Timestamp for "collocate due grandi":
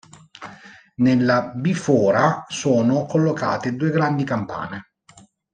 3.05-4.23